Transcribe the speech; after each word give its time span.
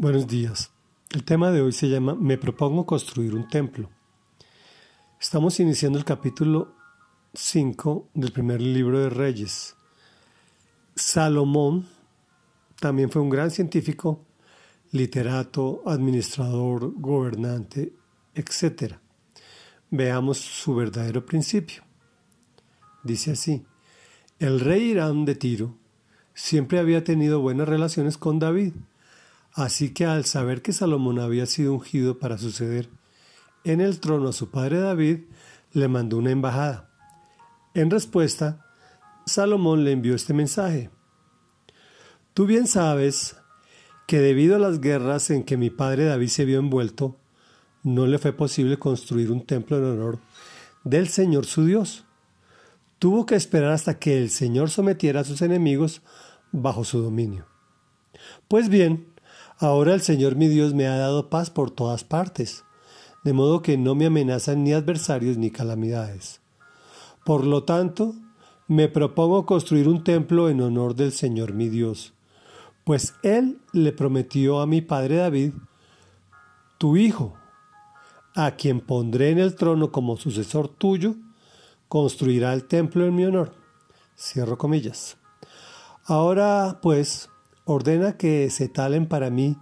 Buenos 0.00 0.26
días. 0.26 0.70
El 1.10 1.24
tema 1.24 1.50
de 1.50 1.60
hoy 1.60 1.72
se 1.72 1.90
llama 1.90 2.14
Me 2.14 2.38
propongo 2.38 2.86
construir 2.86 3.34
un 3.34 3.46
templo. 3.46 3.90
Estamos 5.20 5.60
iniciando 5.60 5.98
el 5.98 6.06
capítulo 6.06 6.72
5 7.34 8.08
del 8.14 8.32
primer 8.32 8.62
libro 8.62 8.98
de 8.98 9.10
Reyes. 9.10 9.76
Salomón 10.96 11.86
también 12.80 13.10
fue 13.10 13.20
un 13.20 13.28
gran 13.28 13.50
científico, 13.50 14.24
literato, 14.90 15.82
administrador, 15.84 16.94
gobernante, 16.98 17.92
etc. 18.34 18.94
Veamos 19.90 20.38
su 20.38 20.76
verdadero 20.76 21.26
principio. 21.26 21.82
Dice 23.04 23.32
así, 23.32 23.66
el 24.38 24.60
rey 24.60 24.92
Irán 24.92 25.26
de 25.26 25.34
Tiro 25.34 25.76
siempre 26.32 26.78
había 26.78 27.04
tenido 27.04 27.40
buenas 27.40 27.68
relaciones 27.68 28.16
con 28.16 28.38
David 28.38 28.72
Así 29.52 29.92
que 29.92 30.06
al 30.06 30.24
saber 30.24 30.62
que 30.62 30.72
Salomón 30.72 31.18
había 31.18 31.46
sido 31.46 31.74
ungido 31.74 32.18
para 32.18 32.38
suceder 32.38 32.88
en 33.64 33.80
el 33.80 34.00
trono 34.00 34.28
a 34.28 34.32
su 34.32 34.50
padre 34.50 34.80
David, 34.80 35.20
le 35.72 35.88
mandó 35.88 36.18
una 36.18 36.30
embajada. 36.30 36.90
En 37.74 37.90
respuesta, 37.90 38.66
Salomón 39.26 39.84
le 39.84 39.92
envió 39.92 40.14
este 40.14 40.34
mensaje. 40.34 40.90
Tú 42.34 42.46
bien 42.46 42.66
sabes 42.66 43.36
que 44.06 44.18
debido 44.18 44.56
a 44.56 44.58
las 44.58 44.80
guerras 44.80 45.30
en 45.30 45.44
que 45.44 45.56
mi 45.56 45.70
padre 45.70 46.04
David 46.04 46.28
se 46.28 46.44
vio 46.44 46.58
envuelto, 46.58 47.16
no 47.82 48.06
le 48.06 48.18
fue 48.18 48.32
posible 48.32 48.78
construir 48.78 49.30
un 49.30 49.44
templo 49.46 49.78
en 49.78 49.84
honor 49.84 50.18
del 50.84 51.08
Señor 51.08 51.46
su 51.46 51.64
Dios. 51.64 52.04
Tuvo 52.98 53.24
que 53.24 53.34
esperar 53.34 53.72
hasta 53.72 53.98
que 53.98 54.18
el 54.18 54.30
Señor 54.30 54.70
sometiera 54.70 55.20
a 55.20 55.24
sus 55.24 55.42
enemigos 55.42 56.02
bajo 56.52 56.84
su 56.84 57.00
dominio. 57.00 57.46
Pues 58.48 58.68
bien, 58.68 59.06
Ahora 59.62 59.92
el 59.92 60.00
Señor 60.00 60.36
mi 60.36 60.48
Dios 60.48 60.72
me 60.72 60.86
ha 60.86 60.96
dado 60.96 61.28
paz 61.28 61.50
por 61.50 61.70
todas 61.70 62.02
partes, 62.02 62.64
de 63.24 63.34
modo 63.34 63.60
que 63.60 63.76
no 63.76 63.94
me 63.94 64.06
amenazan 64.06 64.64
ni 64.64 64.72
adversarios 64.72 65.36
ni 65.36 65.50
calamidades. 65.50 66.40
Por 67.26 67.44
lo 67.44 67.64
tanto, 67.64 68.14
me 68.68 68.88
propongo 68.88 69.44
construir 69.44 69.86
un 69.86 70.02
templo 70.02 70.48
en 70.48 70.62
honor 70.62 70.94
del 70.94 71.12
Señor 71.12 71.52
mi 71.52 71.68
Dios, 71.68 72.14
pues 72.84 73.12
Él 73.22 73.60
le 73.74 73.92
prometió 73.92 74.62
a 74.62 74.66
mi 74.66 74.80
padre 74.80 75.16
David, 75.16 75.52
tu 76.78 76.96
hijo, 76.96 77.34
a 78.34 78.52
quien 78.52 78.80
pondré 78.80 79.28
en 79.28 79.40
el 79.40 79.56
trono 79.56 79.92
como 79.92 80.16
sucesor 80.16 80.68
tuyo, 80.68 81.16
construirá 81.86 82.54
el 82.54 82.64
templo 82.64 83.04
en 83.04 83.14
mi 83.14 83.26
honor. 83.26 83.52
Cierro 84.16 84.56
comillas. 84.56 85.18
Ahora, 86.06 86.78
pues, 86.80 87.28
ordena 87.72 88.16
que 88.16 88.50
se 88.50 88.68
talen 88.68 89.06
para 89.06 89.30
mí 89.30 89.56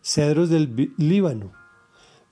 cedros 0.00 0.48
del 0.48 0.94
Líbano. 0.96 1.52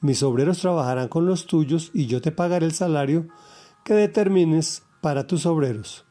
Mis 0.01 0.23
obreros 0.23 0.61
trabajarán 0.61 1.09
con 1.09 1.27
los 1.27 1.47
tuyos 1.47 1.91
y 1.93 2.07
yo 2.07 2.23
te 2.23 2.33
pagaré 2.33 2.65
el 2.65 2.73
salario 2.73 3.29
que 3.85 3.93
determines 3.93 4.83
para 5.03 5.27
tus 5.27 5.45
obreros. 5.45 6.07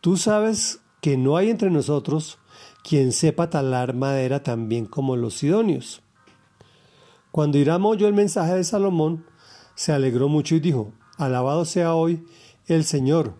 Tú 0.00 0.16
sabes 0.16 0.80
que 1.00 1.16
no 1.16 1.36
hay 1.36 1.48
entre 1.48 1.70
nosotros 1.70 2.38
quien 2.82 3.12
sepa 3.12 3.50
talar 3.50 3.94
madera 3.94 4.42
tan 4.42 4.68
bien 4.68 4.86
como 4.86 5.16
los 5.16 5.34
sidonios. 5.34 6.02
Cuando 7.30 7.58
Hiram 7.58 7.86
oyó 7.86 8.08
el 8.08 8.14
mensaje 8.14 8.54
de 8.54 8.64
Salomón, 8.64 9.24
se 9.76 9.92
alegró 9.92 10.28
mucho 10.28 10.56
y 10.56 10.60
dijo, 10.60 10.92
Alabado 11.18 11.64
sea 11.64 11.94
hoy 11.94 12.26
el 12.66 12.84
Señor, 12.84 13.34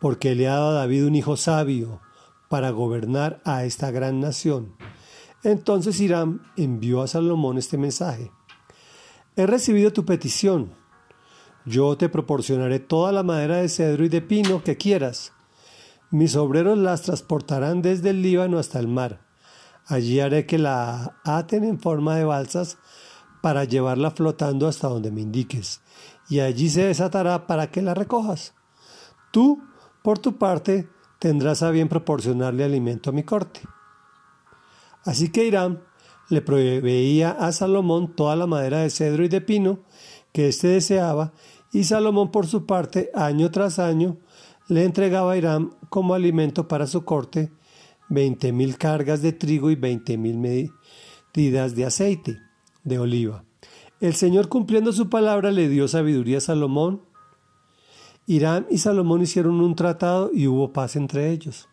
porque 0.00 0.34
le 0.34 0.48
ha 0.48 0.54
dado 0.54 0.70
a 0.70 0.80
David 0.80 1.04
un 1.04 1.16
hijo 1.16 1.36
sabio, 1.36 2.00
para 2.48 2.70
gobernar 2.70 3.40
a 3.44 3.64
esta 3.64 3.90
gran 3.90 4.20
nación. 4.20 4.74
Entonces 5.44 6.00
Hiram 6.00 6.42
envió 6.56 7.02
a 7.02 7.06
Salomón 7.06 7.58
este 7.58 7.78
mensaje. 7.78 8.32
He 9.36 9.46
recibido 9.46 9.92
tu 9.92 10.04
petición. 10.04 10.72
Yo 11.64 11.96
te 11.96 12.08
proporcionaré 12.08 12.80
toda 12.80 13.12
la 13.12 13.22
madera 13.22 13.58
de 13.58 13.68
cedro 13.68 14.04
y 14.04 14.08
de 14.08 14.22
pino 14.22 14.64
que 14.64 14.76
quieras. 14.76 15.32
Mis 16.10 16.34
obreros 16.36 16.78
las 16.78 17.02
transportarán 17.02 17.82
desde 17.82 18.10
el 18.10 18.22
Líbano 18.22 18.58
hasta 18.58 18.80
el 18.80 18.88
mar. 18.88 19.20
Allí 19.86 20.20
haré 20.20 20.46
que 20.46 20.58
la 20.58 21.16
aten 21.24 21.64
en 21.64 21.78
forma 21.78 22.16
de 22.16 22.24
balsas 22.24 22.78
para 23.40 23.64
llevarla 23.64 24.10
flotando 24.10 24.66
hasta 24.66 24.88
donde 24.88 25.10
me 25.10 25.20
indiques, 25.20 25.80
y 26.28 26.40
allí 26.40 26.68
se 26.68 26.84
desatará 26.84 27.46
para 27.46 27.70
que 27.70 27.82
la 27.82 27.94
recojas. 27.94 28.54
Tú, 29.30 29.62
por 30.02 30.18
tu 30.18 30.36
parte, 30.36 30.88
tendrás 31.18 31.62
a 31.62 31.70
bien 31.70 31.88
proporcionarle 31.88 32.64
alimento 32.64 33.10
a 33.10 33.12
mi 33.12 33.22
corte. 33.22 33.60
Así 35.04 35.30
que 35.30 35.46
Irán 35.46 35.82
le 36.28 36.42
proveía 36.42 37.30
a 37.30 37.52
Salomón 37.52 38.14
toda 38.14 38.36
la 38.36 38.46
madera 38.46 38.78
de 38.78 38.90
cedro 38.90 39.24
y 39.24 39.28
de 39.28 39.40
pino 39.40 39.80
que 40.32 40.48
éste 40.48 40.68
deseaba, 40.68 41.32
y 41.72 41.84
Salomón 41.84 42.30
por 42.30 42.46
su 42.46 42.66
parte, 42.66 43.10
año 43.14 43.50
tras 43.50 43.78
año, 43.78 44.18
le 44.68 44.84
entregaba 44.84 45.32
a 45.32 45.36
Irán 45.36 45.72
como 45.88 46.14
alimento 46.14 46.68
para 46.68 46.86
su 46.86 47.04
corte 47.04 47.50
veinte 48.08 48.52
mil 48.52 48.76
cargas 48.78 49.22
de 49.22 49.32
trigo 49.32 49.70
y 49.70 49.76
veinte 49.76 50.16
mil 50.16 50.38
medidas 50.38 51.74
de 51.74 51.84
aceite 51.84 52.38
de 52.84 52.98
oliva. 52.98 53.44
El 54.00 54.14
Señor 54.14 54.48
cumpliendo 54.48 54.92
su 54.92 55.10
palabra 55.10 55.50
le 55.50 55.68
dio 55.68 55.88
sabiduría 55.88 56.38
a 56.38 56.42
Salomón 56.42 57.02
Irán 58.30 58.66
y 58.68 58.76
Salomón 58.76 59.22
hicieron 59.22 59.58
un 59.62 59.74
tratado 59.74 60.30
y 60.34 60.48
hubo 60.48 60.74
paz 60.74 60.96
entre 60.96 61.30
ellos. 61.30 61.66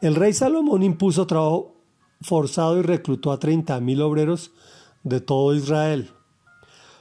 El 0.00 0.14
rey 0.14 0.32
Salomón 0.32 0.84
impuso 0.84 1.26
trabajo 1.26 1.74
forzado 2.20 2.78
y 2.78 2.82
reclutó 2.82 3.32
a 3.32 3.40
treinta 3.40 3.80
mil 3.80 4.02
obreros 4.02 4.52
de 5.02 5.20
todo 5.20 5.52
Israel. 5.52 6.10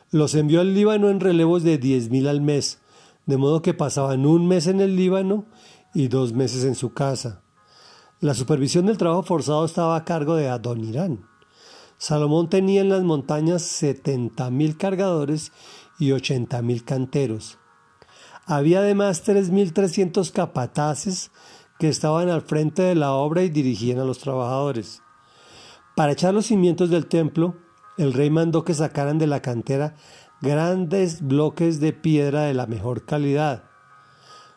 Los 0.09 0.33
envió 0.33 0.61
al 0.61 0.73
Líbano 0.73 1.09
en 1.09 1.19
relevos 1.19 1.61
de 1.61 1.77
diez 1.77 2.09
mil 2.09 2.27
al 2.27 2.41
mes, 2.41 2.79
de 3.27 3.37
modo 3.37 3.61
que 3.61 3.75
pasaban 3.75 4.25
un 4.25 4.47
mes 4.47 4.65
en 4.65 4.81
el 4.81 4.95
Líbano 4.95 5.45
y 5.93 6.07
dos 6.07 6.33
meses 6.33 6.63
en 6.63 6.73
su 6.73 6.95
casa. 6.95 7.43
La 8.21 8.33
supervisión 8.33 8.87
del 8.87 8.97
trabajo 8.97 9.21
forzado 9.21 9.65
estaba 9.65 9.95
a 9.95 10.03
cargo 10.03 10.33
de 10.33 10.49
Adonirán. 10.49 11.27
Salomón 11.99 12.49
tenía 12.49 12.81
en 12.81 12.89
las 12.89 13.03
montañas 13.03 13.61
setenta 13.61 14.49
mil 14.49 14.77
cargadores 14.77 15.51
y 15.99 16.11
ochenta 16.11 16.63
mil 16.63 16.83
canteros. 16.83 17.59
Había 18.45 18.79
además 18.79 19.27
3.300 19.27 20.31
capataces 20.31 21.31
que 21.79 21.89
estaban 21.89 22.29
al 22.29 22.41
frente 22.41 22.81
de 22.81 22.95
la 22.95 23.13
obra 23.13 23.43
y 23.43 23.49
dirigían 23.49 23.99
a 23.99 24.03
los 24.03 24.19
trabajadores. 24.19 25.01
Para 25.95 26.13
echar 26.13 26.33
los 26.33 26.45
cimientos 26.45 26.89
del 26.89 27.07
templo, 27.07 27.55
el 27.97 28.13
rey 28.13 28.29
mandó 28.29 28.63
que 28.63 28.73
sacaran 28.73 29.17
de 29.17 29.27
la 29.27 29.41
cantera 29.41 29.95
grandes 30.41 31.21
bloques 31.21 31.79
de 31.79 31.93
piedra 31.93 32.43
de 32.43 32.53
la 32.53 32.65
mejor 32.65 33.05
calidad. 33.05 33.63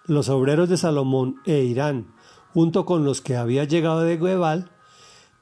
Los 0.06 0.28
obreros 0.28 0.68
de 0.68 0.76
Salomón 0.76 1.36
e 1.44 1.58
Irán, 1.58 2.14
junto 2.52 2.84
con 2.84 3.04
los 3.04 3.20
que 3.20 3.36
había 3.36 3.64
llegado 3.64 4.00
de 4.00 4.16
Guebal, 4.16 4.70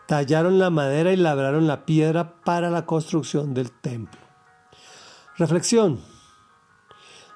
tallaron 0.07 0.59
la 0.59 0.71
madera 0.71 1.13
y 1.13 1.17
labraron 1.17 1.67
la 1.67 1.85
piedra 1.85 2.43
para 2.45 2.71
la 2.71 2.87
construcción 2.87 3.55
del 3.55 3.71
templo. 3.71 4.21
Reflexión. 5.37 6.12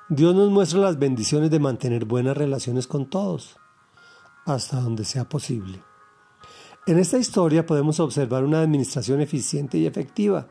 Dios 0.09 0.37
nos 0.37 0.51
muestra 0.51 0.79
las 0.79 1.01
bendiciones 1.01 1.51
de 1.51 1.59
mantener 1.59 2.05
buenas 2.05 2.37
relaciones 2.37 2.87
con 2.87 3.11
todos, 3.11 3.57
hasta 4.45 4.81
donde 4.81 5.05
sea 5.05 5.29
posible. 5.29 5.83
En 6.87 7.01
esta 7.01 7.19
historia 7.19 7.67
podemos 7.67 7.99
observar 7.99 8.45
una 8.45 8.61
administración 8.61 9.21
eficiente 9.21 9.79
y 9.79 9.87
efectiva, 9.87 10.47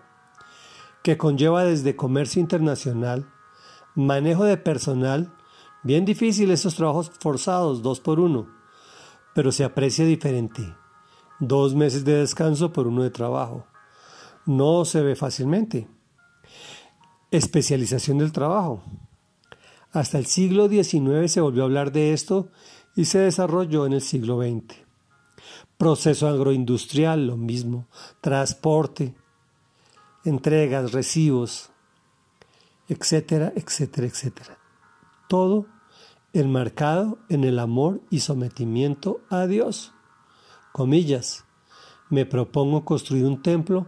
que 1.03 1.17
conlleva 1.17 1.63
desde 1.63 1.95
comercio 1.95 2.41
internacional, 2.41 3.31
manejo 3.95 4.43
de 4.43 4.57
personal, 4.57 5.33
bien 5.83 6.03
difícil 6.03 6.51
esos 6.51 6.75
trabajos 6.75 7.09
forzados, 7.21 7.81
dos 7.81 8.01
por 8.01 8.19
uno, 8.19 8.49
pero 9.33 9.53
se 9.53 9.63
aprecia 9.63 10.05
diferente. 10.05 10.75
Dos 11.39 11.75
meses 11.75 12.03
de 12.03 12.15
descanso 12.15 12.73
por 12.73 12.87
uno 12.87 13.03
de 13.03 13.09
trabajo. 13.09 13.67
No 14.45 14.83
se 14.83 15.01
ve 15.01 15.15
fácilmente. 15.15 15.87
Especialización 17.31 18.17
del 18.17 18.33
trabajo. 18.33 18.83
Hasta 19.95 20.17
el 20.17 20.25
siglo 20.25 20.67
XIX 20.67 21.31
se 21.31 21.39
volvió 21.39 21.63
a 21.63 21.67
hablar 21.67 21.93
de 21.93 22.11
esto 22.11 22.49
y 22.97 23.05
se 23.05 23.19
desarrolló 23.19 23.85
en 23.85 23.93
el 23.93 24.01
siglo 24.01 24.41
XX. 24.41 24.75
Proceso 25.77 26.27
agroindustrial, 26.27 27.27
lo 27.27 27.37
mismo. 27.37 27.87
Transporte, 28.19 29.15
entregas, 30.25 30.91
recibos, 30.91 31.69
etcétera, 32.89 33.53
etcétera, 33.55 34.07
etcétera. 34.07 34.57
Todo 35.29 35.65
enmarcado 36.33 37.17
en 37.29 37.45
el 37.45 37.57
amor 37.57 38.01
y 38.09 38.19
sometimiento 38.19 39.21
a 39.29 39.47
Dios. 39.47 39.93
Comillas, 40.73 41.45
me 42.09 42.25
propongo 42.25 42.83
construir 42.83 43.23
un 43.23 43.41
templo 43.41 43.87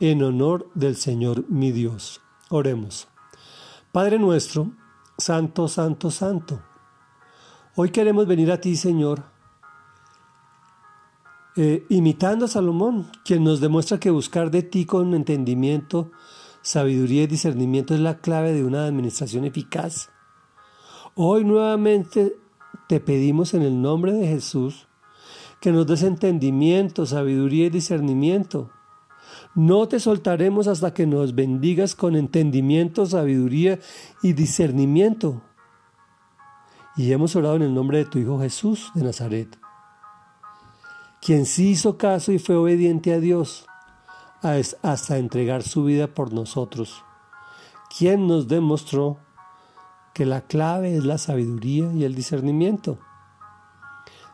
en 0.00 0.24
honor 0.24 0.68
del 0.74 0.96
Señor 0.96 1.48
mi 1.48 1.70
Dios. 1.70 2.20
Oremos. 2.48 3.06
Padre 3.92 4.18
nuestro, 4.18 4.72
Santo, 5.20 5.68
Santo, 5.68 6.10
Santo. 6.10 6.60
Hoy 7.76 7.90
queremos 7.90 8.26
venir 8.26 8.50
a 8.50 8.60
ti, 8.60 8.74
Señor, 8.74 9.22
eh, 11.56 11.84
imitando 11.88 12.46
a 12.46 12.48
Salomón, 12.48 13.10
quien 13.24 13.44
nos 13.44 13.60
demuestra 13.60 14.00
que 14.00 14.10
buscar 14.10 14.50
de 14.50 14.62
ti 14.62 14.86
con 14.86 15.14
entendimiento, 15.14 16.10
sabiduría 16.62 17.24
y 17.24 17.26
discernimiento 17.26 17.94
es 17.94 18.00
la 18.00 18.18
clave 18.18 18.52
de 18.52 18.64
una 18.64 18.86
administración 18.86 19.44
eficaz. 19.44 20.10
Hoy 21.14 21.44
nuevamente 21.44 22.36
te 22.88 22.98
pedimos 22.98 23.54
en 23.54 23.62
el 23.62 23.80
nombre 23.80 24.12
de 24.12 24.26
Jesús 24.26 24.88
que 25.60 25.72
nos 25.72 25.86
des 25.86 26.02
entendimiento, 26.02 27.04
sabiduría 27.04 27.66
y 27.66 27.70
discernimiento. 27.70 28.70
No 29.54 29.88
te 29.88 29.98
soltaremos 29.98 30.68
hasta 30.68 30.94
que 30.94 31.06
nos 31.06 31.34
bendigas 31.34 31.96
con 31.96 32.14
entendimiento, 32.14 33.04
sabiduría 33.04 33.80
y 34.22 34.32
discernimiento. 34.32 35.42
Y 36.96 37.12
hemos 37.12 37.34
orado 37.34 37.56
en 37.56 37.62
el 37.62 37.74
nombre 37.74 37.98
de 37.98 38.04
tu 38.04 38.18
Hijo 38.18 38.38
Jesús 38.38 38.92
de 38.94 39.02
Nazaret, 39.02 39.58
quien 41.20 41.46
sí 41.46 41.70
hizo 41.70 41.98
caso 41.98 42.30
y 42.30 42.38
fue 42.38 42.54
obediente 42.54 43.12
a 43.12 43.18
Dios 43.18 43.66
hasta 44.82 45.18
entregar 45.18 45.62
su 45.62 45.84
vida 45.84 46.06
por 46.06 46.32
nosotros, 46.32 47.02
quien 47.96 48.26
nos 48.26 48.48
demostró 48.48 49.18
que 50.14 50.26
la 50.26 50.42
clave 50.42 50.96
es 50.96 51.04
la 51.04 51.18
sabiduría 51.18 51.92
y 51.92 52.04
el 52.04 52.14
discernimiento. 52.14 52.98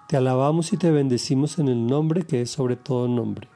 Te 0.09 0.17
alabamos 0.17 0.73
y 0.73 0.77
te 0.77 0.91
bendecimos 0.91 1.59
en 1.59 1.69
el 1.69 1.87
nombre 1.87 2.27
que 2.27 2.43
es 2.43 2.51
sobre 2.51 2.77
todo 2.77 3.09
nombre. 3.09 3.56